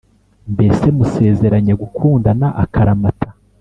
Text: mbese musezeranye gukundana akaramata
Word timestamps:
mbese 0.53 0.85
musezeranye 0.97 1.73
gukundana 1.81 2.47
akaramata 2.63 3.29